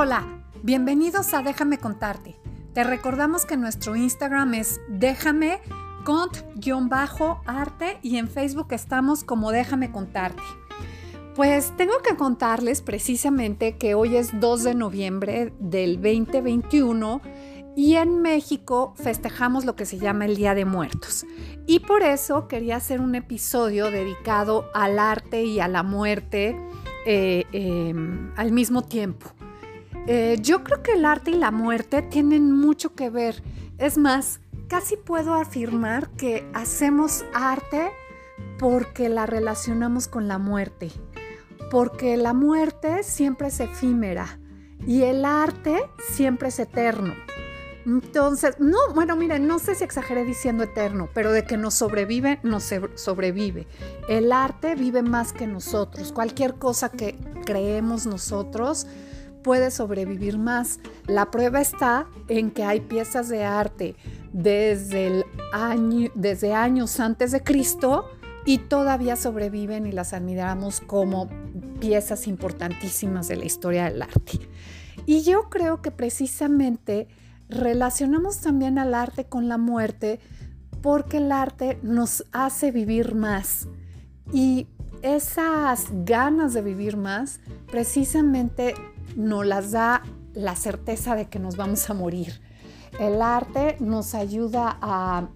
Hola, 0.00 0.44
bienvenidos 0.62 1.34
a 1.34 1.42
Déjame 1.42 1.78
contarte. 1.78 2.36
Te 2.72 2.84
recordamos 2.84 3.44
que 3.44 3.56
nuestro 3.56 3.96
Instagram 3.96 4.54
es 4.54 4.80
déjame 4.88 5.58
cont-arte 6.04 7.98
y 8.00 8.18
en 8.18 8.28
Facebook 8.28 8.68
estamos 8.70 9.24
como 9.24 9.50
déjame 9.50 9.90
contarte. 9.90 10.44
Pues 11.34 11.76
tengo 11.76 11.94
que 12.08 12.14
contarles 12.14 12.80
precisamente 12.80 13.76
que 13.76 13.96
hoy 13.96 14.14
es 14.14 14.38
2 14.38 14.62
de 14.62 14.76
noviembre 14.76 15.52
del 15.58 15.96
2021 15.96 17.20
y 17.74 17.96
en 17.96 18.22
México 18.22 18.94
festejamos 18.96 19.64
lo 19.64 19.74
que 19.74 19.84
se 19.84 19.98
llama 19.98 20.26
el 20.26 20.36
Día 20.36 20.54
de 20.54 20.64
Muertos. 20.64 21.26
Y 21.66 21.80
por 21.80 22.04
eso 22.04 22.46
quería 22.46 22.76
hacer 22.76 23.00
un 23.00 23.16
episodio 23.16 23.90
dedicado 23.90 24.70
al 24.74 25.00
arte 25.00 25.42
y 25.42 25.58
a 25.58 25.66
la 25.66 25.82
muerte 25.82 26.56
eh, 27.04 27.46
em, 27.50 28.30
al 28.36 28.52
mismo 28.52 28.82
tiempo. 28.82 29.32
Eh, 30.10 30.38
yo 30.40 30.64
creo 30.64 30.82
que 30.82 30.92
el 30.92 31.04
arte 31.04 31.32
y 31.32 31.34
la 31.34 31.50
muerte 31.50 32.00
tienen 32.00 32.50
mucho 32.50 32.94
que 32.94 33.10
ver. 33.10 33.42
Es 33.76 33.98
más, 33.98 34.40
casi 34.66 34.96
puedo 34.96 35.34
afirmar 35.34 36.08
que 36.12 36.48
hacemos 36.54 37.26
arte 37.34 37.90
porque 38.58 39.10
la 39.10 39.26
relacionamos 39.26 40.08
con 40.08 40.26
la 40.26 40.38
muerte. 40.38 40.90
Porque 41.70 42.16
la 42.16 42.32
muerte 42.32 43.02
siempre 43.02 43.48
es 43.48 43.60
efímera 43.60 44.40
y 44.86 45.02
el 45.02 45.26
arte 45.26 45.76
siempre 46.14 46.48
es 46.48 46.58
eterno. 46.58 47.12
Entonces, 47.84 48.58
no, 48.58 48.78
bueno, 48.94 49.14
miren, 49.14 49.46
no 49.46 49.58
sé 49.58 49.74
si 49.74 49.84
exageré 49.84 50.24
diciendo 50.24 50.64
eterno, 50.64 51.10
pero 51.12 51.32
de 51.32 51.44
que 51.44 51.58
nos 51.58 51.74
sobrevive, 51.74 52.40
nos 52.42 52.72
sobrevive. 52.94 53.66
El 54.08 54.32
arte 54.32 54.74
vive 54.74 55.02
más 55.02 55.34
que 55.34 55.46
nosotros. 55.46 56.12
Cualquier 56.12 56.54
cosa 56.54 56.88
que 56.88 57.18
creemos 57.44 58.06
nosotros 58.06 58.86
puede 59.48 59.70
sobrevivir 59.70 60.36
más. 60.36 60.78
La 61.06 61.30
prueba 61.30 61.62
está 61.62 62.06
en 62.28 62.50
que 62.50 62.64
hay 62.64 62.80
piezas 62.80 63.30
de 63.30 63.44
arte 63.44 63.96
desde, 64.30 65.06
el 65.06 65.24
año, 65.54 66.10
desde 66.14 66.52
años 66.52 67.00
antes 67.00 67.32
de 67.32 67.42
Cristo 67.42 68.10
y 68.44 68.58
todavía 68.58 69.16
sobreviven 69.16 69.86
y 69.86 69.92
las 69.92 70.12
admiramos 70.12 70.82
como 70.82 71.30
piezas 71.80 72.26
importantísimas 72.26 73.26
de 73.26 73.36
la 73.36 73.46
historia 73.46 73.84
del 73.84 74.02
arte. 74.02 74.38
Y 75.06 75.22
yo 75.22 75.48
creo 75.48 75.80
que 75.80 75.92
precisamente 75.92 77.08
relacionamos 77.48 78.42
también 78.42 78.78
al 78.78 78.92
arte 78.92 79.24
con 79.24 79.48
la 79.48 79.56
muerte 79.56 80.20
porque 80.82 81.16
el 81.16 81.32
arte 81.32 81.78
nos 81.82 82.22
hace 82.32 82.70
vivir 82.70 83.14
más 83.14 83.66
y 84.30 84.66
esas 85.00 85.86
ganas 86.04 86.52
de 86.52 86.60
vivir 86.60 86.98
más 86.98 87.40
precisamente 87.70 88.74
nos 89.16 89.46
las 89.46 89.72
da 89.72 90.02
la 90.34 90.56
certeza 90.56 91.14
de 91.14 91.28
que 91.28 91.38
nos 91.38 91.56
vamos 91.56 91.88
a 91.90 91.94
morir. 91.94 92.40
El 92.98 93.22
arte 93.22 93.76
nos 93.80 94.14
ayuda 94.14 94.78
a, 94.80 95.28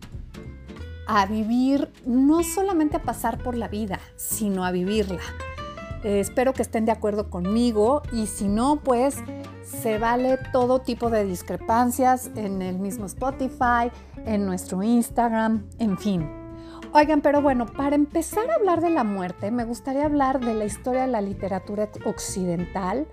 a 1.06 1.26
vivir, 1.26 1.90
no 2.06 2.42
solamente 2.42 2.96
a 2.96 3.02
pasar 3.02 3.38
por 3.42 3.56
la 3.56 3.68
vida, 3.68 4.00
sino 4.16 4.64
a 4.64 4.70
vivirla. 4.70 5.20
Eh, 6.04 6.20
espero 6.20 6.52
que 6.52 6.62
estén 6.62 6.84
de 6.84 6.92
acuerdo 6.92 7.30
conmigo 7.30 8.02
y 8.12 8.26
si 8.26 8.48
no, 8.48 8.80
pues 8.82 9.16
se 9.64 9.98
vale 9.98 10.38
todo 10.52 10.80
tipo 10.80 11.10
de 11.10 11.24
discrepancias 11.24 12.30
en 12.34 12.60
el 12.60 12.78
mismo 12.78 13.06
Spotify, 13.06 13.90
en 14.26 14.44
nuestro 14.44 14.82
Instagram, 14.82 15.64
en 15.78 15.96
fin. 15.96 16.28
Oigan, 16.92 17.22
pero 17.22 17.40
bueno, 17.40 17.66
para 17.66 17.94
empezar 17.96 18.50
a 18.50 18.56
hablar 18.56 18.82
de 18.82 18.90
la 18.90 19.04
muerte, 19.04 19.50
me 19.50 19.64
gustaría 19.64 20.04
hablar 20.04 20.40
de 20.40 20.54
la 20.54 20.64
historia 20.64 21.02
de 21.02 21.08
la 21.08 21.22
literatura 21.22 21.88
occidental 22.04 23.06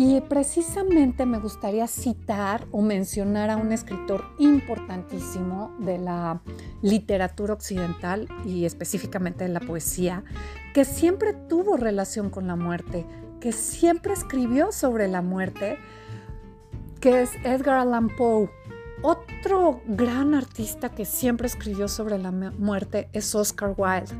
y 0.00 0.20
precisamente 0.20 1.26
me 1.26 1.40
gustaría 1.40 1.88
citar 1.88 2.68
o 2.70 2.82
mencionar 2.82 3.50
a 3.50 3.56
un 3.56 3.72
escritor 3.72 4.24
importantísimo 4.38 5.74
de 5.80 5.98
la 5.98 6.40
literatura 6.82 7.54
occidental 7.54 8.28
y 8.46 8.64
específicamente 8.64 9.42
de 9.42 9.50
la 9.50 9.58
poesía, 9.58 10.22
que 10.72 10.84
siempre 10.84 11.32
tuvo 11.32 11.76
relación 11.76 12.30
con 12.30 12.46
la 12.46 12.54
muerte, 12.54 13.06
que 13.40 13.50
siempre 13.50 14.12
escribió 14.12 14.70
sobre 14.70 15.08
la 15.08 15.20
muerte, 15.20 15.78
que 17.00 17.22
es 17.22 17.30
Edgar 17.42 17.80
Allan 17.80 18.08
Poe. 18.16 18.48
Otro 19.02 19.80
gran 19.84 20.36
artista 20.36 20.90
que 20.90 21.06
siempre 21.06 21.48
escribió 21.48 21.88
sobre 21.88 22.18
la 22.18 22.30
muerte 22.30 23.08
es 23.12 23.34
Oscar 23.34 23.74
Wilde. 23.76 24.14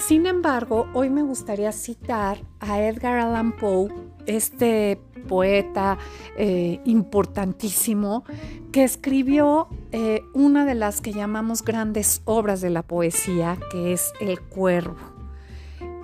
Sin 0.00 0.24
embargo, 0.26 0.88
hoy 0.94 1.10
me 1.10 1.22
gustaría 1.22 1.72
citar 1.72 2.38
a 2.58 2.80
Edgar 2.80 3.18
Allan 3.18 3.52
Poe, 3.52 3.92
este 4.24 4.98
poeta 5.28 5.98
eh, 6.38 6.80
importantísimo, 6.86 8.24
que 8.72 8.82
escribió 8.82 9.68
eh, 9.92 10.22
una 10.32 10.64
de 10.64 10.74
las 10.74 11.02
que 11.02 11.12
llamamos 11.12 11.62
grandes 11.62 12.22
obras 12.24 12.62
de 12.62 12.70
la 12.70 12.82
poesía, 12.82 13.58
que 13.70 13.92
es 13.92 14.12
El 14.20 14.40
Cuervo. 14.40 14.96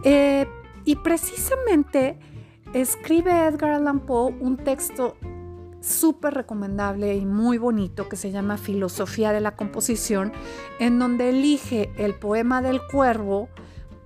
Eh, 0.04 0.46
y 0.84 0.96
precisamente 0.96 2.18
escribe 2.74 3.46
Edgar 3.46 3.70
Allan 3.70 4.00
Poe 4.00 4.36
un 4.40 4.58
texto 4.58 5.16
súper 5.80 6.34
recomendable 6.34 7.14
y 7.14 7.24
muy 7.24 7.56
bonito 7.56 8.08
que 8.10 8.16
se 8.16 8.30
llama 8.30 8.58
Filosofía 8.58 9.32
de 9.32 9.40
la 9.40 9.56
Composición, 9.56 10.32
en 10.80 10.98
donde 10.98 11.30
elige 11.30 11.90
el 11.96 12.14
poema 12.14 12.60
del 12.60 12.80
cuervo, 12.92 13.48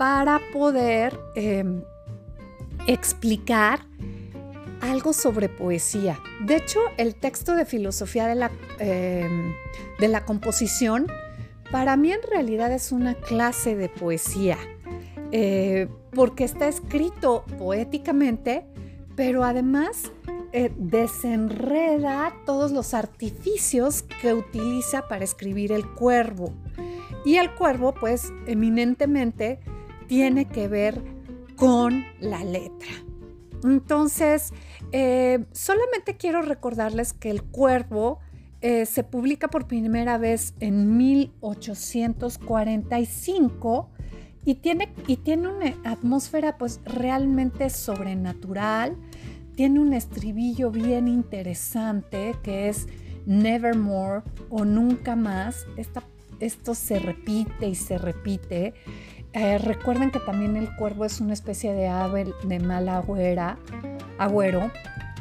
para 0.00 0.40
poder 0.50 1.20
em, 1.34 1.82
explicar 2.86 3.80
algo 4.80 5.12
sobre 5.12 5.50
poesía. 5.50 6.18
De 6.40 6.56
hecho, 6.56 6.80
el 6.96 7.14
texto 7.14 7.54
de 7.54 7.66
filosofía 7.66 8.26
de 8.26 8.34
la, 8.34 8.50
em, 8.78 9.52
de 9.98 10.08
la 10.08 10.24
composición, 10.24 11.06
para 11.70 11.98
mí 11.98 12.12
en 12.12 12.22
realidad 12.22 12.72
es 12.72 12.92
una 12.92 13.14
clase 13.14 13.76
de 13.76 13.90
poesía, 13.90 14.56
eh, 15.32 15.86
porque 16.12 16.44
está 16.44 16.66
escrito 16.66 17.44
poéticamente, 17.58 18.64
pero 19.16 19.44
además 19.44 20.12
eh, 20.52 20.72
desenreda 20.78 22.32
todos 22.46 22.72
los 22.72 22.94
artificios 22.94 24.02
que 24.22 24.32
utiliza 24.32 25.08
para 25.08 25.24
escribir 25.24 25.72
el 25.72 25.86
cuervo. 25.86 26.54
Y 27.26 27.36
el 27.36 27.54
cuervo, 27.54 27.92
pues, 27.92 28.32
eminentemente 28.46 29.60
tiene 30.10 30.44
que 30.46 30.66
ver 30.66 31.00
con 31.54 32.04
la 32.18 32.42
letra. 32.42 32.88
Entonces, 33.62 34.52
eh, 34.90 35.46
solamente 35.52 36.16
quiero 36.16 36.42
recordarles 36.42 37.12
que 37.12 37.30
El 37.30 37.44
Cuervo 37.44 38.18
eh, 38.60 38.86
se 38.86 39.04
publica 39.04 39.46
por 39.46 39.68
primera 39.68 40.18
vez 40.18 40.54
en 40.58 40.96
1845 40.96 43.88
y 44.44 44.56
tiene, 44.56 44.92
y 45.06 45.18
tiene 45.18 45.46
una 45.46 45.76
atmósfera 45.84 46.58
pues 46.58 46.80
realmente 46.84 47.70
sobrenatural, 47.70 48.96
tiene 49.54 49.78
un 49.78 49.92
estribillo 49.92 50.72
bien 50.72 51.06
interesante 51.06 52.34
que 52.42 52.68
es 52.68 52.88
Nevermore 53.26 54.22
o 54.48 54.64
Nunca 54.64 55.14
más. 55.14 55.66
esto 56.40 56.74
se 56.74 56.98
repite 56.98 57.68
y 57.68 57.76
se 57.76 57.96
repite 57.96 58.74
eh, 59.32 59.58
recuerden 59.58 60.10
que 60.10 60.20
también 60.20 60.56
el 60.56 60.74
cuervo 60.76 61.04
es 61.04 61.20
una 61.20 61.32
especie 61.32 61.72
de 61.72 61.88
ave 61.88 62.32
de 62.44 62.58
mal 62.60 62.88
agüera, 62.88 63.58
agüero. 64.18 64.70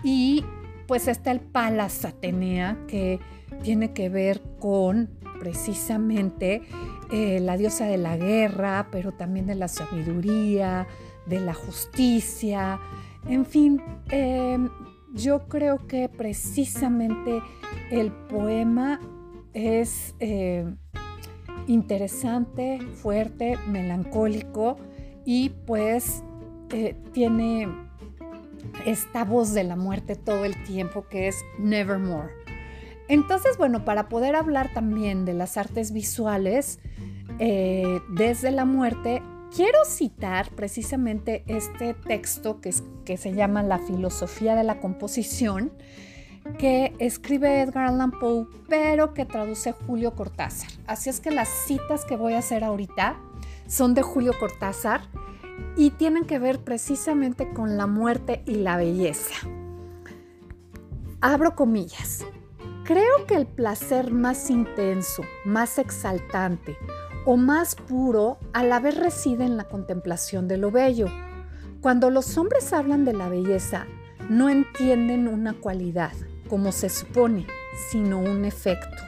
Y 0.04 0.44
pues 0.88 1.08
está 1.08 1.32
el 1.32 1.40
Palas 1.40 2.06
Atenea, 2.06 2.78
que 2.88 3.20
tiene 3.62 3.94
que 3.94 4.10
ver 4.10 4.42
con 4.60 5.10
precisamente 5.40 6.64
eh, 7.12 7.40
la 7.40 7.58
diosa 7.58 7.86
de 7.86 7.98
la 7.98 8.18
guerra, 8.18 8.88
pero 8.92 9.12
también 9.12 9.46
de 9.46 9.56
la 9.56 9.68
sabiduría, 9.68 10.88
de 11.28 11.40
la 11.40 11.54
justicia. 11.54 12.80
En 13.28 13.46
fin, 13.46 13.82
em, 14.10 14.70
yo 15.14 15.48
creo 15.48 15.88
que 15.88 16.10
precisamente 16.10 17.42
el 17.92 18.12
poema 18.12 19.00
es 19.54 20.16
eh, 20.20 20.66
interesante, 21.68 22.80
fuerte, 23.02 23.58
melancólico 23.68 24.78
y 25.26 25.50
pues 25.66 26.24
eh, 26.72 26.96
tiene 27.14 27.68
esta 28.86 29.24
voz 29.24 29.54
de 29.54 29.64
la 29.64 29.76
muerte 29.76 30.16
todo 30.16 30.46
el 30.46 30.62
tiempo 30.64 31.08
que 31.10 31.28
es 31.28 31.38
Nevermore. 31.58 32.30
Entonces, 33.08 33.58
bueno, 33.58 33.86
para 33.86 34.08
poder 34.08 34.36
hablar 34.36 34.72
también 34.74 35.26
de 35.26 35.34
las 35.34 35.58
artes 35.58 35.92
visuales 35.92 36.80
eh, 37.40 38.00
desde 38.10 38.52
la 38.52 38.66
muerte, 38.66 39.24
quiero 39.56 39.80
citar 39.86 40.52
precisamente 40.52 41.44
este 41.48 41.96
texto 41.96 42.62
que, 42.62 42.74
que 43.06 43.18
se 43.18 43.34
llama 43.34 43.64
La 43.64 43.80
filosofía 43.80 44.56
de 44.56 44.64
la 44.64 44.80
composición, 44.80 45.72
que 46.58 46.96
escribe 47.00 47.62
Edgar 47.62 47.86
Allan 47.86 48.12
Poe, 48.12 48.48
pero 48.68 49.14
que 49.14 49.26
traduce 49.26 49.72
Julio 49.72 50.16
Cortázar. 50.16 50.70
Así 50.88 51.10
es 51.10 51.20
que 51.20 51.32
las 51.32 51.48
citas 51.48 52.06
que 52.06 52.16
voy 52.16 52.34
a 52.34 52.40
hacer 52.40 52.64
ahorita 52.64 53.18
son 53.68 53.94
de 53.94 54.02
Julio 54.02 54.34
Cortázar 54.40 55.02
y 55.76 55.92
tienen 55.92 56.26
que 56.26 56.40
ver 56.40 56.64
precisamente 56.64 57.54
con 57.54 57.78
la 57.78 57.88
muerte 57.88 58.44
y 58.46 58.56
la 58.56 58.78
belleza. 58.78 59.36
Abro 61.22 61.56
comillas. 61.56 62.26
Creo 62.86 63.26
que 63.28 63.36
el 63.36 63.46
placer 63.46 64.12
más 64.12 64.50
intenso, 64.50 65.24
más 65.46 65.78
exaltante 65.78 66.78
o 67.26 67.38
más 67.38 67.76
puro 67.76 68.40
a 68.54 68.64
la 68.64 68.80
vez 68.80 68.98
reside 68.98 69.44
en 69.44 69.58
la 69.58 69.66
contemplación 69.66 70.48
de 70.48 70.58
lo 70.58 70.72
bello. 70.72 71.08
Cuando 71.82 72.10
los 72.10 72.38
hombres 72.38 72.74
hablan 72.74 73.06
de 73.06 73.14
la 73.14 73.30
belleza, 73.30 73.86
no 74.30 74.50
entienden 74.50 75.28
una 75.28 75.54
cualidad, 75.54 76.14
como 76.50 76.72
se 76.72 76.90
supone, 76.90 77.48
sino 77.90 78.20
un 78.20 78.46
efecto. 78.46 79.04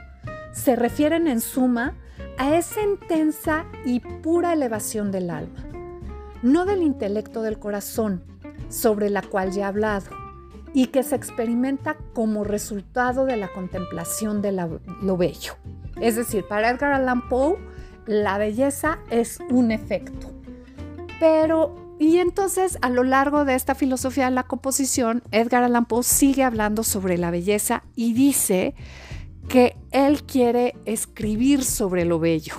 Se 0.53 0.75
refieren 0.75 1.27
en 1.27 1.41
suma 1.41 1.95
a 2.38 2.55
esa 2.55 2.81
intensa 2.81 3.65
y 3.85 3.99
pura 3.99 4.53
elevación 4.53 5.11
del 5.11 5.29
alma, 5.29 5.65
no 6.41 6.65
del 6.65 6.81
intelecto 6.81 7.41
del 7.41 7.59
corazón, 7.59 8.23
sobre 8.69 9.09
la 9.09 9.21
cual 9.21 9.51
ya 9.51 9.61
he 9.61 9.65
hablado, 9.65 10.09
y 10.73 10.88
que 10.88 11.03
se 11.03 11.15
experimenta 11.15 11.97
como 12.13 12.43
resultado 12.43 13.25
de 13.25 13.38
la 13.38 13.49
contemplación 13.49 14.41
de 14.41 14.53
lo 14.53 15.17
bello. 15.17 15.55
Es 15.99 16.15
decir, 16.15 16.45
para 16.47 16.69
Edgar 16.69 16.93
Allan 16.93 17.27
Poe, 17.27 17.57
la 18.05 18.38
belleza 18.38 18.99
es 19.09 19.39
un 19.49 19.71
efecto. 19.71 20.31
Pero, 21.19 21.75
y 22.01 22.18
entonces 22.18 22.80
a 22.81 22.89
lo 22.89 23.03
largo 23.03 23.45
de 23.45 23.53
esta 23.53 23.75
filosofía 23.75 24.25
de 24.25 24.31
la 24.31 24.42
composición, 24.42 25.21
Edgar 25.30 25.63
Allan 25.63 25.86
Poe 25.86 26.01
sigue 26.01 26.44
hablando 26.44 26.81
sobre 26.81 27.19
la 27.19 27.30
belleza 27.30 27.83
y 27.95 28.13
dice 28.13 28.74
que 29.48 29.77
él 29.92 30.24
quiere 30.24 30.74
escribir 30.86 31.63
sobre 31.63 32.06
lo 32.06 32.18
bello, 32.18 32.56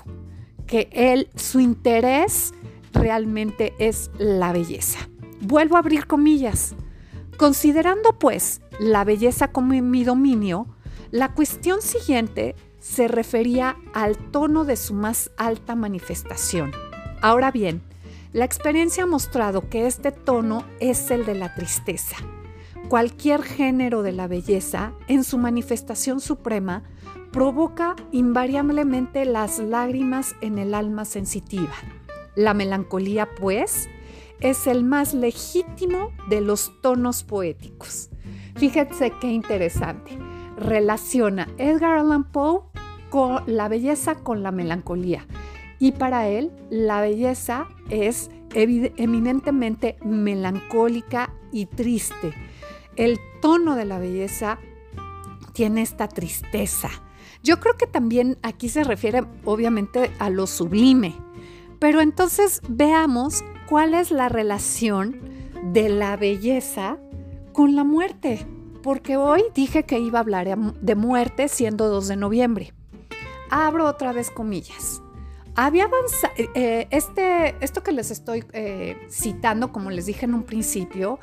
que 0.69 0.89
él, 0.93 1.29
su 1.35 1.59
interés 1.59 2.55
realmente 2.93 3.75
es 3.81 4.13
la 4.17 4.53
belleza. 4.53 5.01
Vuelvo 5.41 5.75
a 5.75 5.81
abrir 5.81 6.07
comillas. 6.07 6.77
Considerando 7.37 8.17
pues 8.21 8.61
la 8.79 9.03
belleza 9.03 9.51
como 9.51 9.73
mi 9.83 10.05
dominio, 10.05 10.69
la 11.11 11.35
cuestión 11.35 11.83
siguiente 11.83 12.55
se 12.79 13.09
refería 13.09 13.75
al 13.93 14.17
tono 14.17 14.65
de 14.65 14.77
su 14.77 14.95
más 14.95 15.33
alta 15.37 15.75
manifestación. 15.75 16.71
Ahora 17.21 17.51
bien, 17.51 17.83
la 18.33 18.47
experiencia 18.47 19.05
ha 19.05 19.07
mostrado 19.07 19.69
que 19.69 19.87
este 19.87 20.11
tono 20.11 20.65
es 20.81 21.11
el 21.11 21.27
de 21.27 21.35
la 21.35 21.55
tristeza. 21.55 22.17
Cualquier 22.89 23.43
género 23.43 24.03
de 24.03 24.13
la 24.13 24.27
belleza, 24.27 24.95
en 25.07 25.23
su 25.23 25.37
manifestación 25.39 26.21
suprema, 26.21 26.83
provoca 27.31 27.95
invariablemente 28.11 29.25
las 29.25 29.59
lágrimas 29.59 30.35
en 30.41 30.59
el 30.59 30.75
alma 30.75 31.05
sensitiva. 31.05 31.75
La 32.35 32.55
melancolía, 32.55 33.29
pues, 33.35 33.89
es 34.41 34.67
el 34.67 34.83
más 34.83 35.15
legítimo 35.15 36.11
de 36.29 36.41
los 36.41 36.73
tonos 36.81 37.25
poéticos. 37.25 38.11
Fíjense 38.57 39.13
qué 39.21 39.31
interesante. 39.31 40.19
Relaciona 40.57 41.49
Edgar 41.59 41.99
Allan 41.99 42.25
Poe 42.25 42.63
con 43.11 43.43
la 43.47 43.69
belleza 43.69 44.15
con 44.17 44.43
la 44.43 44.53
melancolía. 44.53 45.27
Y 45.83 45.91
para 45.91 46.29
él, 46.29 46.53
la 46.71 47.01
belleza 47.01 47.67
es 47.91 48.31
eminentemente 48.55 49.97
melancólica 50.05 51.35
y 51.51 51.67
triste. 51.67 52.33
El 52.95 53.19
tono 53.41 53.75
de 53.75 53.85
la 53.85 53.99
belleza 53.99 54.61
tiene 55.55 55.83
esta 55.83 56.07
tristeza. 56.07 56.89
Yo 57.43 57.59
creo 57.59 57.77
que 57.77 57.89
también 57.89 58.39
aquí 58.45 58.69
se 58.69 58.85
refiere 58.85 59.25
obviamente 59.45 60.13
a 60.21 60.31
lo 60.31 60.47
sublime. 60.47 61.17
Pero 61.81 62.01
entonces 62.01 62.61
veamos 62.69 63.43
cuál 63.69 63.95
es 63.95 64.13
la 64.13 64.29
relación 64.29 65.21
de 65.73 65.89
la 65.89 66.17
belleza 66.17 66.99
con 67.53 67.75
la 67.75 67.83
muerte. 67.83 68.47
Porque 68.85 69.17
hoy 69.17 69.43
dije 69.53 69.83
que 69.83 69.99
iba 69.99 70.21
a 70.21 70.23
hablar 70.23 70.57
de 70.57 70.95
muerte 70.95 71.49
siendo 71.49 71.89
2 71.89 72.07
de 72.07 72.17
noviembre. 72.17 72.73
Abro 73.51 73.89
otra 73.89 74.13
vez 74.13 74.31
comillas. 74.31 75.03
Había 75.55 75.85
avanzado, 75.85 76.33
eh, 76.37 76.49
eh, 76.55 76.87
este, 76.91 77.57
esto 77.61 77.83
que 77.83 77.93
les 77.93 78.11
estoy 78.11 78.45
eh, 78.53 78.97
citando, 79.11 79.71
como 79.71 79.91
les 79.91 80.07
dije 80.07 80.25
en 80.25 80.35
un 80.35 80.45
principio, 80.45 81.19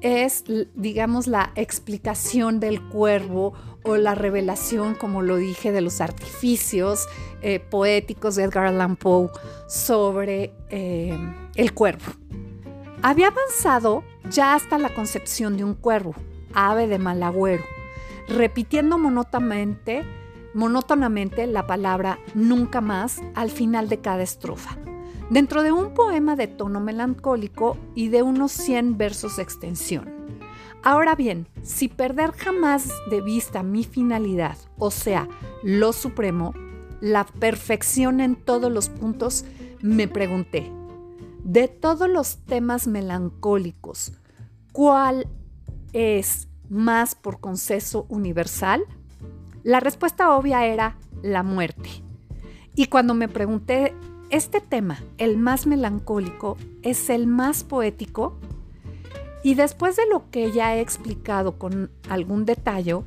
es, 0.00 0.44
digamos, 0.74 1.26
la 1.26 1.52
explicación 1.56 2.58
del 2.58 2.82
cuervo 2.88 3.52
o 3.82 3.96
la 3.96 4.14
revelación, 4.14 4.94
como 4.94 5.20
lo 5.20 5.36
dije, 5.36 5.72
de 5.72 5.80
los 5.80 6.00
artificios 6.00 7.06
poéticos 7.70 8.34
de 8.34 8.44
Edgar 8.44 8.66
Allan 8.66 8.96
Poe 8.96 9.30
sobre 9.68 10.52
el 10.70 11.72
cuervo. 11.72 12.04
Había 13.02 13.28
avanzado 13.28 14.04
ya 14.30 14.54
hasta 14.54 14.78
la 14.78 14.94
concepción 14.94 15.56
de 15.56 15.64
un 15.64 15.74
cuervo, 15.74 16.14
ave 16.52 16.88
de 16.88 16.98
mal 16.98 17.22
agüero, 17.22 17.64
repitiendo 18.28 18.98
monótonamente 18.98 20.04
monótonamente 20.56 21.46
la 21.46 21.66
palabra 21.66 22.18
nunca 22.34 22.80
más 22.80 23.20
al 23.34 23.50
final 23.50 23.90
de 23.90 24.00
cada 24.00 24.22
estrofa, 24.22 24.78
dentro 25.28 25.62
de 25.62 25.70
un 25.70 25.92
poema 25.92 26.34
de 26.34 26.46
tono 26.46 26.80
melancólico 26.80 27.76
y 27.94 28.08
de 28.08 28.22
unos 28.22 28.52
100 28.52 28.96
versos 28.96 29.36
de 29.36 29.42
extensión. 29.42 30.10
Ahora 30.82 31.14
bien, 31.14 31.46
si 31.62 31.88
perder 31.88 32.32
jamás 32.32 32.88
de 33.10 33.20
vista 33.20 33.62
mi 33.62 33.84
finalidad, 33.84 34.56
o 34.78 34.90
sea, 34.90 35.28
lo 35.62 35.92
supremo, 35.92 36.54
la 37.02 37.26
perfección 37.26 38.20
en 38.20 38.34
todos 38.34 38.72
los 38.72 38.88
puntos, 38.88 39.44
me 39.82 40.08
pregunté, 40.08 40.72
de 41.44 41.68
todos 41.68 42.08
los 42.08 42.38
temas 42.46 42.86
melancólicos, 42.86 44.14
¿cuál 44.72 45.28
es 45.92 46.48
más 46.70 47.14
por 47.14 47.40
conceso 47.40 48.06
universal? 48.08 48.84
La 49.66 49.80
respuesta 49.80 50.30
obvia 50.36 50.64
era 50.64 50.96
la 51.24 51.42
muerte. 51.42 51.90
Y 52.76 52.86
cuando 52.86 53.14
me 53.14 53.26
pregunté, 53.26 53.96
¿este 54.30 54.60
tema, 54.60 55.02
el 55.18 55.38
más 55.38 55.66
melancólico, 55.66 56.56
es 56.82 57.10
el 57.10 57.26
más 57.26 57.64
poético? 57.64 58.38
Y 59.42 59.56
después 59.56 59.96
de 59.96 60.06
lo 60.08 60.30
que 60.30 60.52
ya 60.52 60.76
he 60.76 60.80
explicado 60.80 61.58
con 61.58 61.90
algún 62.08 62.44
detalle, 62.44 63.02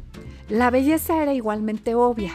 la 0.50 0.70
belleza 0.70 1.24
era 1.24 1.34
igualmente 1.34 1.96
obvia. 1.96 2.34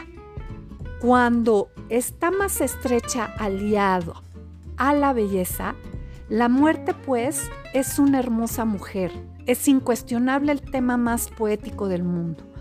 Cuando 0.99 1.69
está 1.89 2.31
más 2.31 2.61
estrecha 2.61 3.25
aliado 3.37 4.23
a 4.77 4.95
la 4.95 5.13
belleza, 5.13 5.75
la 6.29 6.49
muerte 6.49 6.95
pues 6.95 7.47
es 7.75 7.99
una 7.99 8.17
hermosa 8.17 8.65
mujer, 8.65 9.11
es 9.45 9.67
incuestionable 9.67 10.51
el 10.51 10.61
tema 10.61 10.97
más 10.97 11.29
poético 11.29 11.87
del 11.87 12.01
mundo 12.01 12.54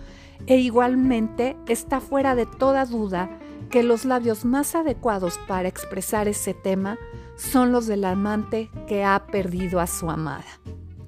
e 0.47 0.59
igualmente 0.59 1.57
está 1.69 2.01
fuera 2.01 2.35
de 2.35 2.47
toda 2.47 2.85
duda 2.85 3.31
que 3.71 3.83
los 3.83 4.05
labios 4.05 4.45
más 4.45 4.75
adecuados 4.75 5.39
para 5.49 5.69
expresar 5.69 6.29
ese 6.29 6.55
tema 6.55 6.99
son 7.37 7.73
los 7.73 7.87
del 7.87 8.05
amante 8.05 8.71
que 8.87 9.05
ha 9.05 9.27
perdido 9.27 9.81
a 9.81 9.87
su 9.87 10.11
amada. 10.11 10.45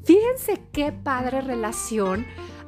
Fíjense 0.04 0.62
qué 0.72 0.92
padre 0.92 1.40
relación 1.40 2.26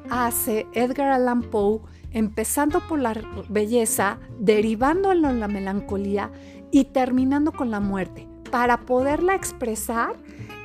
hace 0.09 0.67
Edgar 0.73 1.11
Allan 1.11 1.41
Poe 1.41 1.81
empezando 2.11 2.81
por 2.87 2.99
la 2.99 3.13
belleza, 3.49 4.19
derivando 4.39 5.11
en 5.11 5.39
la 5.39 5.47
melancolía 5.47 6.31
y 6.71 6.85
terminando 6.85 7.51
con 7.51 7.71
la 7.71 7.79
muerte, 7.79 8.27
para 8.51 8.81
poderla 8.85 9.35
expresar 9.35 10.15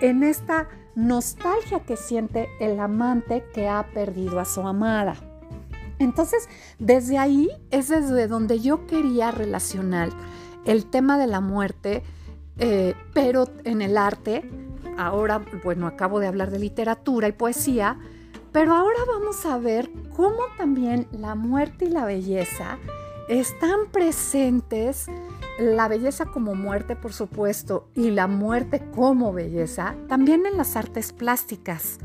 en 0.00 0.22
esta 0.22 0.68
nostalgia 0.94 1.80
que 1.80 1.96
siente 1.96 2.48
el 2.60 2.80
amante 2.80 3.44
que 3.52 3.68
ha 3.68 3.86
perdido 3.92 4.40
a 4.40 4.44
su 4.44 4.62
amada. 4.62 5.16
Entonces, 5.98 6.48
desde 6.78 7.18
ahí 7.18 7.50
es 7.70 7.88
desde 7.88 8.26
donde 8.28 8.60
yo 8.60 8.86
quería 8.86 9.30
relacionar 9.30 10.10
el 10.64 10.86
tema 10.86 11.18
de 11.18 11.26
la 11.26 11.40
muerte, 11.40 12.02
eh, 12.58 12.94
pero 13.12 13.48
en 13.64 13.82
el 13.82 13.96
arte. 13.96 14.48
Ahora, 14.96 15.44
bueno, 15.64 15.86
acabo 15.86 16.20
de 16.20 16.26
hablar 16.26 16.50
de 16.50 16.58
literatura 16.58 17.28
y 17.28 17.32
poesía, 17.32 17.98
pero 18.52 18.74
ahora 18.74 19.00
vamos 19.06 19.44
a 19.46 19.58
ver 19.58 19.90
cómo 20.14 20.38
también 20.56 21.08
la 21.10 21.34
muerte 21.34 21.86
y 21.86 21.88
la 21.88 22.04
belleza 22.04 22.78
están 23.28 23.86
presentes, 23.90 25.06
la 25.58 25.88
belleza 25.88 26.26
como 26.26 26.54
muerte, 26.54 26.94
por 26.94 27.12
supuesto, 27.12 27.88
y 27.94 28.10
la 28.10 28.26
muerte 28.26 28.82
como 28.94 29.32
belleza, 29.32 29.94
también 30.08 30.46
en 30.46 30.56
las 30.56 30.76
artes 30.76 31.12
plásticas. 31.12 31.98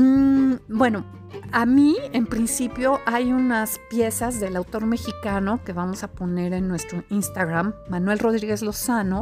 Mm, 0.00 0.54
bueno, 0.68 1.04
a 1.52 1.66
mí 1.66 1.96
en 2.12 2.24
principio 2.24 3.00
hay 3.04 3.32
unas 3.32 3.78
piezas 3.90 4.40
del 4.40 4.56
autor 4.56 4.86
mexicano 4.86 5.62
que 5.62 5.74
vamos 5.74 6.02
a 6.02 6.08
poner 6.08 6.54
en 6.54 6.68
nuestro 6.68 7.04
Instagram, 7.10 7.74
Manuel 7.90 8.18
Rodríguez 8.18 8.62
Lozano, 8.62 9.20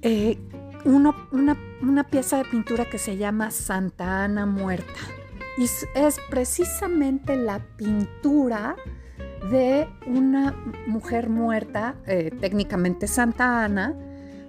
eh, 0.00 0.38
una, 0.84 2.04
pieza 2.10 2.38
de 2.38 2.44
pintura 2.44 2.86
que 2.86 2.98
se 2.98 3.18
llama 3.18 3.50
Santa 3.50 4.24
Ana 4.24 4.46
Muerta. 4.46 5.00
Y 5.58 5.64
es 5.64 6.20
precisamente 6.30 7.36
la 7.36 7.58
pintura 7.76 8.76
de 9.50 9.88
una 10.06 10.54
mujer 10.86 11.28
muerta, 11.28 11.96
eh, 12.06 12.30
técnicamente 12.40 13.08
Santa 13.08 13.64
Ana, 13.64 13.94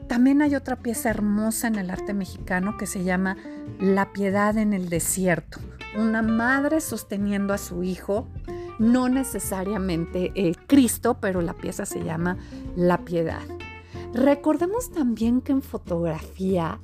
también 0.08 0.42
hay 0.42 0.56
otra 0.56 0.78
pieza 0.78 1.10
hermosa 1.10 1.68
en 1.68 1.76
el 1.76 1.90
arte 1.90 2.14
mexicano 2.14 2.78
que 2.78 2.88
se 2.88 3.04
llama 3.04 3.38
La 3.80 4.14
piedad 4.14 4.58
en 4.58 4.74
el 4.74 4.90
desierto, 4.90 5.60
una 5.98 6.22
madre 6.22 6.82
sosteniendo 6.82 7.54
a 7.54 7.58
su 7.58 7.84
hijo, 7.84 8.28
no 8.80 9.10
necesariamente 9.10 10.32
eh, 10.36 10.54
Cristo, 10.68 11.18
pero 11.20 11.42
la 11.42 11.54
pieza 11.54 11.86
se 11.86 12.04
llama 12.04 12.38
La 12.76 13.00
Piedad. 13.00 13.42
Recordemos 14.14 14.92
también 14.92 15.42
que 15.42 15.52
en 15.52 15.62
fotografía 15.62 16.80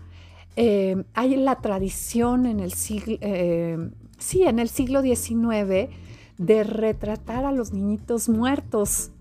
eh, 0.55 1.03
hay 1.13 1.35
la 1.35 1.61
tradición 1.61 2.45
en 2.45 2.59
el 2.59 2.73
siglo, 2.73 3.17
eh, 3.21 3.77
sí, 4.17 4.43
en 4.43 4.59
el 4.59 4.69
siglo 4.69 5.01
XIX 5.01 5.89
de 6.37 6.63
retratar 6.63 7.45
a 7.45 7.51
los 7.51 7.73
niñitos 7.73 8.29
muertos. 8.29 9.11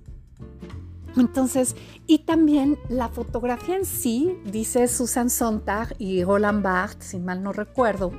Entonces, 1.16 1.76
y 2.06 2.20
también 2.20 2.78
la 2.88 3.08
fotografía 3.08 3.76
en 3.76 3.84
sí, 3.84 4.38
dice 4.44 4.88
Susan 4.88 5.30
Sontag 5.30 5.94
y 5.98 6.24
Roland 6.24 6.62
Barthes, 6.62 7.08
si 7.08 7.18
mal 7.18 7.42
no 7.42 7.52
recuerdo, 7.52 8.12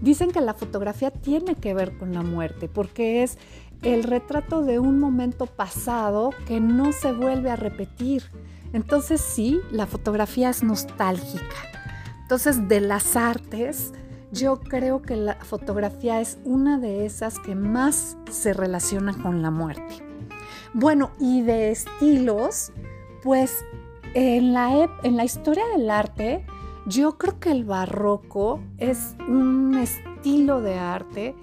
dicen 0.00 0.30
que 0.30 0.40
la 0.40 0.54
fotografía 0.54 1.10
tiene 1.10 1.54
que 1.54 1.74
ver 1.74 1.96
con 1.96 2.12
la 2.12 2.22
muerte, 2.22 2.68
porque 2.68 3.22
es 3.22 3.38
el 3.82 4.04
retrato 4.04 4.62
de 4.62 4.78
un 4.78 4.98
momento 4.98 5.46
pasado 5.46 6.30
que 6.46 6.60
no 6.60 6.92
se 6.92 7.12
vuelve 7.12 7.50
a 7.50 7.56
repetir. 7.56 8.24
Entonces 8.72 9.20
sí, 9.20 9.60
la 9.70 9.86
fotografía 9.86 10.50
es 10.50 10.62
nostálgica. 10.62 11.56
Entonces, 12.22 12.68
de 12.68 12.80
las 12.80 13.14
artes, 13.14 13.92
yo 14.32 14.58
creo 14.58 15.00
que 15.00 15.14
la 15.14 15.36
fotografía 15.36 16.20
es 16.20 16.38
una 16.44 16.78
de 16.78 17.06
esas 17.06 17.38
que 17.38 17.54
más 17.54 18.16
se 18.30 18.52
relaciona 18.52 19.14
con 19.14 19.42
la 19.42 19.52
muerte. 19.52 20.05
Bueno, 20.74 21.10
y 21.18 21.42
de 21.42 21.70
estilos, 21.70 22.72
pues 23.22 23.64
en 24.14 24.52
la, 24.52 24.88
en 25.02 25.16
la 25.16 25.24
historia 25.24 25.64
del 25.76 25.90
arte, 25.90 26.44
yo 26.86 27.18
creo 27.18 27.40
que 27.40 27.50
el 27.50 27.64
barroco 27.64 28.60
es 28.78 29.16
un 29.28 29.76
estilo 29.76 30.60
de 30.60 30.78
arte 30.78 31.34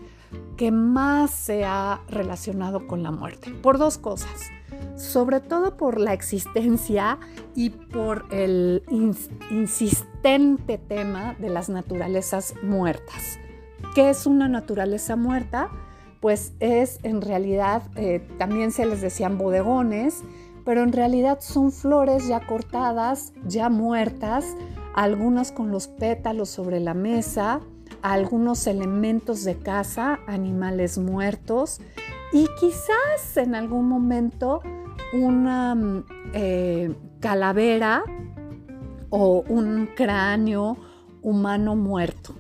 que 0.58 0.72
más 0.72 1.32
se 1.32 1.66
ha 1.66 2.02
relacionado 2.08 2.88
con 2.88 3.04
la 3.04 3.12
muerte, 3.12 3.52
por 3.62 3.78
dos 3.78 3.98
cosas. 3.98 4.50
Sobre 4.96 5.40
todo 5.40 5.76
por 5.76 6.00
la 6.00 6.14
existencia 6.14 7.20
y 7.56 7.72
por 7.72 8.26
el 8.32 8.84
insistente 9.50 10.78
tema 10.78 11.36
de 11.40 11.50
las 11.50 11.70
naturalezas 11.70 12.54
muertas. 12.64 13.40
¿Qué 13.96 14.10
es 14.10 14.26
una 14.26 14.48
naturaleza 14.48 15.16
muerta? 15.16 15.70
Pues 16.24 16.54
es 16.62 17.02
en 17.04 17.20
realidad, 17.20 17.84
eh, 17.98 18.26
también 18.38 18.72
se 18.72 18.86
les 18.86 19.02
decían 19.02 19.38
bodegones, 19.38 20.24
pero 20.64 20.82
en 20.82 20.94
realidad 20.94 21.40
son 21.42 21.74
flores 21.74 22.30
ya 22.30 22.40
cortadas, 22.48 23.34
ya 23.46 23.68
muertas, 23.68 24.56
algunas 24.96 25.52
con 25.52 25.70
los 25.70 25.90
pétalos 25.90 26.48
sobre 26.48 26.80
la 26.80 26.94
mesa, 26.94 27.60
algunos 28.02 28.68
elementos 28.68 29.44
de 29.44 29.58
casa, 29.58 30.22
animales 30.26 30.98
muertos 30.98 31.82
y 32.32 32.48
quizás 32.58 33.36
en 33.36 33.54
algún 33.54 33.90
momento 33.90 34.62
una 35.12 35.76
mm, 35.76 36.06
eh, 36.36 36.96
calavera 37.20 38.02
o 39.10 39.44
un 39.50 39.90
cráneo 39.94 40.78
humano 41.22 41.76
muerto. 41.76 42.34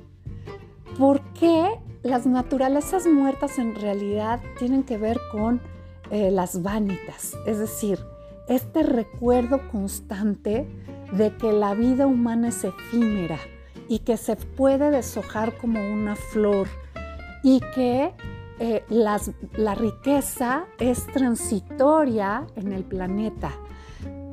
¿Por 0.97 1.19
qué 1.33 1.67
las 2.03 2.25
naturalezas 2.25 3.07
muertas 3.07 3.57
en 3.57 3.75
realidad 3.75 4.41
tienen 4.59 4.83
que 4.83 4.97
ver 4.97 5.19
con 5.31 5.61
eh, 6.11 6.31
las 6.31 6.61
vanitas? 6.61 7.35
Es 7.45 7.59
decir, 7.59 7.99
este 8.47 8.83
recuerdo 8.83 9.67
constante 9.71 10.67
de 11.13 11.35
que 11.37 11.51
la 11.53 11.73
vida 11.73 12.05
humana 12.07 12.49
es 12.49 12.63
efímera 12.63 13.39
y 13.87 13.99
que 13.99 14.17
se 14.17 14.35
puede 14.35 14.91
deshojar 14.91 15.57
como 15.57 15.79
una 15.79 16.15
flor 16.15 16.67
y 17.41 17.61
que 17.73 18.13
eh, 18.59 18.83
la 18.89 19.75
riqueza 19.75 20.65
es 20.79 21.07
transitoria 21.07 22.45
en 22.55 22.71
el 22.71 22.83
planeta 22.83 23.51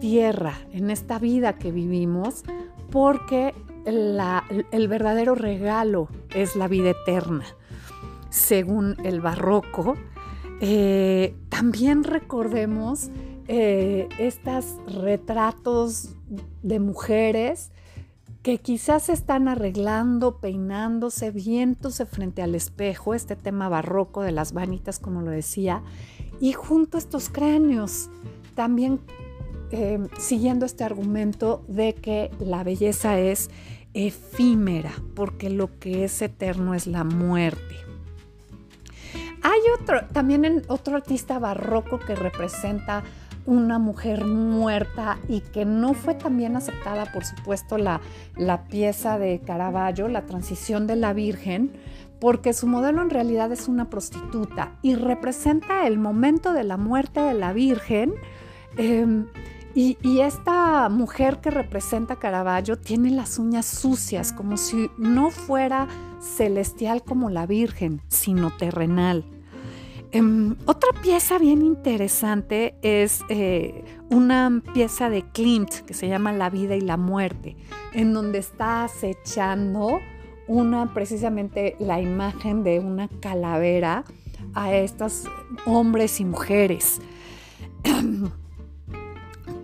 Tierra, 0.00 0.55
en 0.73 0.91
esta 0.91 1.19
vida 1.19 1.59
que 1.59 1.71
vivimos, 1.71 2.43
porque 2.91 3.55
el 3.85 4.89
verdadero 4.89 5.35
regalo 5.35 6.09
es 6.35 6.57
la 6.57 6.69
vida 6.69 6.91
eterna, 6.91 7.45
según 8.30 8.96
el 9.04 9.20
barroco. 9.20 9.96
Eh, 10.60 11.34
también 11.49 12.04
recordemos 12.04 13.10
eh, 13.49 14.08
estos 14.18 14.76
retratos 14.87 16.10
de 16.62 16.80
mujeres 16.80 17.70
que 18.42 18.58
quizás 18.58 19.08
están 19.08 19.49
arreglando, 19.49 20.38
peinándose, 20.38 21.30
viéndose 21.30 22.06
frente 22.06 22.42
al 22.42 22.54
espejo, 22.54 23.14
este 23.14 23.37
tema 23.37 23.68
barroco 23.68 24.22
de 24.22 24.32
las 24.32 24.52
vanitas, 24.52 24.99
como 24.99 25.20
lo 25.20 25.30
decía, 25.30 25.82
y 26.40 26.52
junto 26.52 26.96
a 26.96 27.00
estos 27.00 27.28
cráneos, 27.28 28.08
también 28.54 29.00
eh, 29.72 29.99
siguiendo 30.18 30.64
este 30.64 30.84
argumento 30.84 31.62
de 31.68 31.94
que 31.94 32.30
la 32.40 32.64
belleza 32.64 33.18
es 33.18 33.50
efímera, 33.92 34.92
porque 35.14 35.50
lo 35.50 35.78
que 35.78 36.04
es 36.04 36.22
eterno 36.22 36.75
es 36.75 36.87
la 36.87 37.04
muerte. 37.04 37.89
Hay 39.42 39.61
otro, 39.80 40.06
también 40.12 40.44
en 40.44 40.62
otro 40.68 40.97
artista 40.97 41.38
barroco 41.38 41.99
que 41.99 42.14
representa 42.14 43.02
una 43.47 43.78
mujer 43.78 44.25
muerta 44.25 45.18
y 45.28 45.40
que 45.40 45.64
no 45.64 45.94
fue 45.94 46.14
tan 46.14 46.37
bien 46.37 46.56
aceptada, 46.56 47.11
por 47.12 47.25
supuesto, 47.25 47.78
la, 47.78 48.00
la 48.37 48.64
pieza 48.64 49.18
de 49.18 49.40
Caravaggio, 49.40 50.09
la 50.09 50.26
transición 50.26 50.87
de 50.87 50.97
la 50.97 51.12
Virgen, 51.12 51.73
porque 52.20 52.52
su 52.52 52.66
modelo 52.66 53.00
en 53.00 53.11
realidad 53.11 53.50
es 53.50 53.66
una 53.66 53.88
prostituta 53.88 54.73
y 54.82 54.94
representa 54.94 55.87
el 55.87 55.99
momento 55.99 56.52
de 56.52 56.64
la 56.64 56.76
muerte 56.76 57.20
de 57.20 57.35
la 57.35 57.52
Virgen. 57.52 58.14
Em, 58.76 59.26
y, 59.75 59.97
esta 60.21 60.89
mujer 60.89 61.41
que 61.41 61.50
representa 61.50 62.17
Caravaggio 62.17 62.77
tiene 62.77 63.11
las 63.11 63.39
uñas 63.39 63.67
sucias, 63.67 64.33
como 64.33 64.57
si 64.57 64.91
no 64.99 65.31
fuera 65.31 65.87
celestial 66.21 67.03
como 67.05 67.31
la 67.31 67.47
Virgen, 67.47 68.03
sino 68.09 68.50
terrenal. 68.57 69.25
Em, 70.12 70.57
otra 70.67 70.91
pieza 71.00 71.39
bien 71.39 71.62
interesante 71.62 72.75
es 72.83 73.21
eh, 73.29 73.85
una 74.11 74.61
pieza 74.75 75.09
de 75.09 75.23
Klimt 75.23 75.71
que 75.87 75.95
se 75.95 76.09
llama 76.09 76.33
La 76.33 76.50
vida 76.50 76.75
y 76.75 76.81
la 76.81 76.97
muerte, 76.97 77.57
en 77.93 78.12
donde 78.12 78.39
está 78.39 78.85
acechando 78.85 80.00
una 80.49 80.93
precisamente 80.93 81.77
la 81.79 82.00
imagen 82.00 82.65
de 82.65 82.81
una 82.81 83.09
calavera 83.21 84.03
a 84.55 84.75
estos 84.75 85.25
hombres 85.65 86.19
y 86.19 86.25
mujeres. 86.25 87.00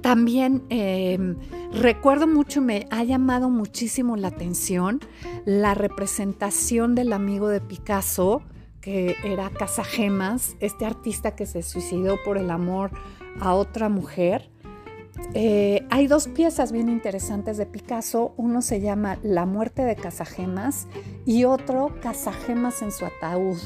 También 0.07 0.63
em, 0.69 1.35
recuerdo 1.73 2.29
mucho, 2.29 2.61
me 2.61 2.87
ha 2.93 3.03
llamado 3.03 3.51
muchísimo 3.51 4.17
la 4.17 4.29
atención 4.29 5.01
la 5.45 5.75
representación 5.75 6.95
del 6.95 7.13
amigo 7.13 7.49
de 7.49 7.61
Picasso, 7.61 8.41
que 8.81 9.17
era 9.25 9.51
Casagemas, 9.51 10.55
este 10.61 10.87
artista 10.87 11.35
que 11.35 11.45
se 11.45 11.65
suicidó 11.65 12.19
por 12.25 12.39
el 12.39 12.53
amor 12.53 12.93
a 13.41 13.55
otra 13.55 13.89
mujer. 13.89 14.49
Eh, 15.35 15.85
hay 15.91 16.07
dos 16.07 16.29
piezas 16.29 16.71
bien 16.71 16.89
interesantes 16.89 17.57
de 17.57 17.67
Picasso. 17.67 18.33
Uno 18.37 18.63
se 18.63 18.81
llama 18.81 19.19
La 19.25 19.45
muerte 19.45 19.83
de 19.83 19.97
Casagemas 19.97 20.87
y 21.25 21.43
otro 21.47 21.97
Casagemas 22.01 22.81
en 22.81 22.93
su 22.93 23.07
ataúd. 23.07 23.59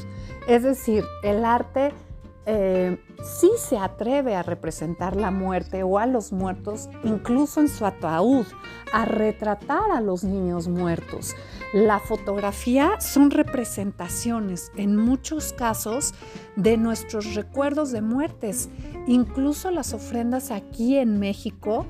Es 0.47 0.63
decir, 0.63 1.03
el 1.21 1.45
arte 1.45 1.93
eh, 2.45 2.97
sí 3.23 3.51
se 3.57 3.77
atreve 3.77 4.35
a 4.35 4.41
representar 4.41 5.15
la 5.15 5.29
muerte 5.29 5.83
o 5.83 5.99
a 5.99 6.07
los 6.07 6.31
muertos, 6.31 6.89
incluso 7.03 7.61
en 7.61 7.67
su 7.67 7.85
ataúd, 7.85 8.45
a 8.93 9.05
retratar 9.05 9.91
a 9.91 10.01
los 10.01 10.23
niños 10.23 10.67
muertos. 10.67 11.35
La 11.73 11.99
fotografía 11.99 12.99
son 12.99 13.29
representaciones, 13.29 14.71
en 14.75 14.95
muchos 14.95 15.53
casos, 15.53 16.15
de 16.55 16.77
nuestros 16.77 17.35
recuerdos 17.35 17.91
de 17.91 18.01
muertes. 18.01 18.69
Incluso 19.05 19.69
las 19.69 19.93
ofrendas 19.93 20.49
aquí 20.49 20.97
en 20.97 21.19
México, 21.19 21.85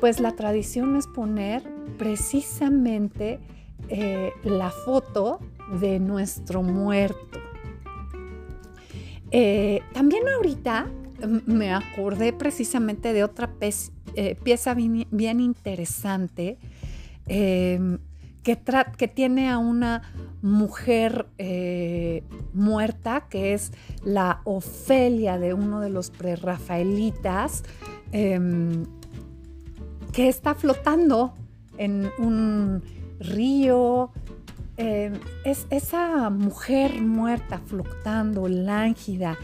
pues 0.00 0.20
la 0.20 0.32
tradición 0.32 0.96
es 0.96 1.06
poner 1.06 1.62
precisamente 1.98 3.40
eh, 3.88 4.32
la 4.42 4.70
foto 4.70 5.38
de 5.80 6.00
nuestro 6.00 6.62
muerto. 6.62 7.41
Eh, 9.32 9.80
también 9.94 10.28
ahorita 10.28 10.90
me 11.46 11.72
acordé 11.72 12.34
precisamente 12.34 13.14
de 13.14 13.24
otra 13.24 13.50
eh, 14.14 14.36
pieza 14.42 14.74
bien, 14.74 15.40
interesante 15.40 16.58
em, 17.26 17.98
que, 18.42 18.58
que, 18.98 19.08
tiene 19.08 19.48
a 19.48 19.56
una 19.56 20.02
mujer 20.42 21.28
eh, 21.38 22.24
muerta, 22.52 23.26
que 23.30 23.54
es 23.54 23.72
la 24.04 24.42
Ofelia 24.44 25.38
de 25.38 25.54
uno 25.54 25.80
de 25.80 25.88
los 25.88 26.10
prerrafaelitas, 26.10 27.62
em, 28.10 28.84
que 30.12 30.28
está 30.28 30.54
flotando 30.54 31.32
en 31.78 32.10
un 32.18 32.82
río 33.18 34.10
eh, 34.78 35.12
es 35.44 35.66
esa 35.70 36.30
mujer 36.30 37.02
muerta 37.02 37.58
flotando, 37.58 38.48
lánguida, 38.48 39.36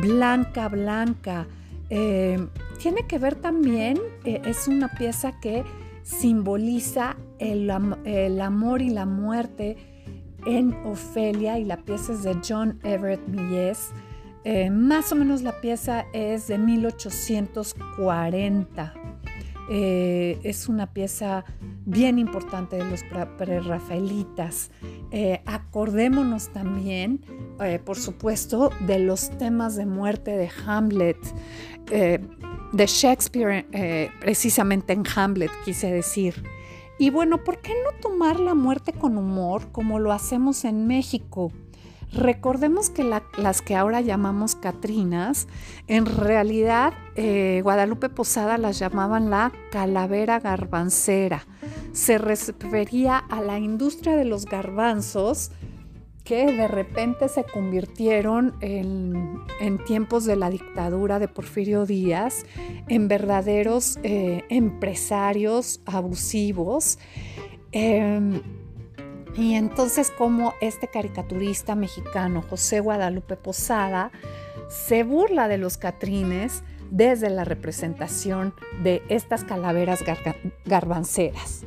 blanca, 0.00 0.68
blanca. 0.68 1.48
Eh, 1.90 2.46
tiene 2.78 3.04
que 3.06 3.18
ver 3.18 3.34
también, 3.34 3.98
eh, 4.24 4.40
es 4.44 4.68
una 4.68 4.86
pieza 4.88 5.40
que 5.40 5.64
simboliza 6.02 7.16
el, 7.38 7.70
amor 8.40 8.82
y 8.82 8.90
la 8.90 9.04
muerte 9.04 9.76
en 10.46 10.72
Ofelia 10.84 11.58
y 11.58 11.64
la 11.64 11.78
pieza 11.78 12.12
es 12.12 12.22
de 12.22 12.36
John 12.46 12.78
Everett 12.84 13.26
Millés. 13.28 13.90
más 14.70 15.10
o 15.12 15.16
menos 15.16 15.42
la 15.42 15.60
pieza 15.60 16.06
es 16.12 16.46
de 16.48 16.56
1840. 16.56 18.94
Es 19.68 20.68
una 20.68 20.92
pieza 20.92 21.44
bien 21.84 22.18
importante 22.18 22.76
de 22.76 22.84
los 22.84 23.02
prerrafaelitas. 23.36 24.70
Eh, 25.10 25.40
acordémonos 25.46 26.48
también, 26.52 27.24
eh, 27.60 27.78
por 27.78 27.96
supuesto, 27.96 28.70
de 28.86 28.98
los 28.98 29.30
temas 29.38 29.76
de 29.76 29.86
muerte 29.86 30.36
de 30.36 30.50
Hamlet, 30.66 31.18
eh, 31.90 32.20
de 32.72 32.86
Shakespeare, 32.86 33.66
precisamente 34.20 34.92
en 34.92 35.02
Hamlet, 35.16 35.50
quise 35.64 35.90
decir. 35.90 36.44
Y 36.98 37.10
bueno, 37.10 37.42
¿por 37.44 37.60
qué 37.60 37.72
no 37.84 37.98
tomar 38.00 38.40
la 38.40 38.54
muerte 38.54 38.92
con 38.92 39.16
humor 39.16 39.72
como 39.72 39.98
lo 39.98 40.12
hacemos 40.12 40.64
en 40.64 40.86
México? 40.86 41.52
Recordemos 42.12 42.90
que 42.90 43.04
las 43.04 43.62
que 43.62 43.76
ahora 43.76 44.00
llamamos 44.00 44.54
Catrinas, 44.54 45.46
en 45.86 46.06
realidad 46.06 46.94
Guadalupe 47.62 48.08
Posada 48.08 48.58
las 48.58 48.78
llamaban 48.78 49.30
la 49.30 49.52
calavera 49.70 50.40
garbancera 50.40 51.46
se 51.92 52.18
refería 52.18 53.18
a 53.18 53.40
la 53.40 53.58
industria 53.58 54.16
de 54.16 54.24
los 54.24 54.44
garbanzos 54.44 55.50
que 56.24 56.52
de 56.52 56.68
repente 56.68 57.28
se 57.28 57.44
convirtieron 57.44 58.54
en, 58.60 59.40
tiempos 59.86 60.24
de 60.24 60.36
la 60.36 60.50
dictadura 60.50 61.18
de 61.18 61.26
Porfirio 61.26 61.86
Díaz 61.86 62.44
en 62.88 63.08
verdaderos 63.08 63.98
eh, 64.02 64.44
empresarios 64.50 65.80
abusivos. 65.86 66.98
Em, 67.72 68.42
y 69.36 69.54
entonces 69.54 70.10
como 70.10 70.54
este 70.60 70.88
caricaturista 70.88 71.74
mexicano, 71.74 72.42
José 72.48 72.80
Guadalupe 72.80 73.36
Posada, 73.36 74.10
se 74.68 75.02
burla 75.02 75.48
de 75.48 75.58
los 75.58 75.76
catrines 75.76 76.62
desde 76.90 77.30
la 77.30 77.44
representación 77.44 78.54
de 78.82 79.02
estas 79.08 79.44
calaveras 79.44 80.02
garbanceras. 80.64 81.64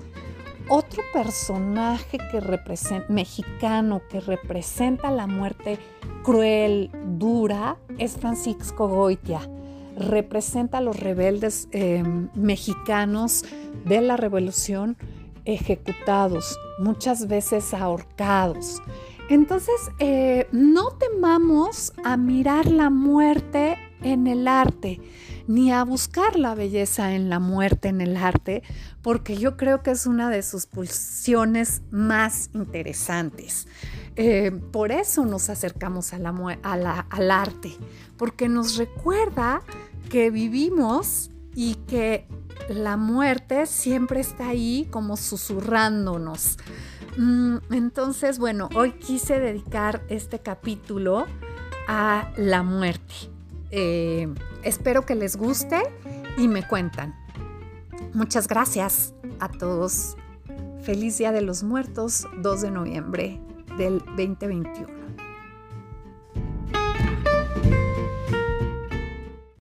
Otro 0.68 1.04
personaje 1.14 2.18
que 2.32 2.40
mexicano 3.10 4.02
que 4.10 4.22
representa 4.22 5.12
la 5.12 5.28
muerte 5.28 5.80
cruel, 6.24 6.90
dura, 7.18 7.78
es 7.98 8.14
Francisco 8.14 8.88
Goitia. 8.88 9.42
Representa 9.98 10.78
a 10.78 10.82
los 10.82 10.98
rebeldes 10.98 11.68
em, 11.72 12.30
mexicanos 12.36 13.44
de 13.84 14.02
la 14.02 14.16
revolución 14.16 14.96
ejecutados, 15.46 16.58
muchas 16.80 17.28
veces 17.28 17.74
ahorcados. 17.74 18.82
Entonces, 19.30 19.76
eh, 20.00 20.48
no 20.52 20.92
temamos 20.92 21.94
a 22.04 22.18
mirar 22.18 22.66
la 22.66 22.90
muerte 22.90 23.78
en 24.02 24.28
el 24.28 24.48
arte 24.48 25.00
ni 25.48 25.72
a 25.72 25.84
buscar 25.84 26.38
la 26.38 26.56
belleza 26.56 27.14
en 27.14 27.30
la 27.30 27.40
muerte, 27.40 27.90
en 27.90 28.02
el 28.02 28.16
arte, 28.16 28.64
porque 29.02 29.36
yo 29.38 29.58
creo 29.58 29.84
que 29.84 29.92
es 29.92 30.06
una 30.06 30.30
de 30.30 30.44
sus 30.44 30.66
pulsiones 30.66 31.82
más 31.92 32.50
interesantes. 32.54 33.68
Eh, 34.16 34.52
por 34.72 34.92
eso 34.92 35.26
nos 35.26 35.50
acercamos 35.50 36.14
al 36.14 37.32
arte, 37.32 37.72
porque 38.18 38.48
nos 38.48 38.78
recuerda 38.78 39.62
que 40.10 40.30
vivimos 40.30 41.32
y 41.56 41.76
que 41.88 42.28
la 42.70 42.98
muerte 42.98 43.66
siempre 43.66 44.20
está 44.20 44.50
ahí 44.50 44.88
como 44.92 45.18
susurrándonos. 45.18 46.58
Mm, 47.18 47.58
entonces, 47.72 48.40
bueno, 48.40 48.70
hoy 48.76 48.94
quise 48.94 49.40
dedicar 49.40 50.04
este 50.10 50.40
capítulo 50.40 51.26
a 51.88 52.32
la 52.38 52.64
muerte. 52.64 53.14
Eh, 53.72 54.34
espero 54.64 55.06
que 55.06 55.16
les 55.16 55.36
guste 55.36 55.82
y 56.38 56.48
me 56.48 56.68
cuentan. 56.68 57.16
Muchas 58.14 58.48
gracias 58.48 59.14
a 59.40 59.50
todos. 59.50 60.16
Feliz 60.84 61.18
Día 61.18 61.32
de 61.32 61.42
los 61.42 61.64
Muertos, 61.64 62.28
2 62.42 62.62
de 62.62 62.72
noviembre 62.72 63.42
del 63.78 64.00
2021. 64.00 65.01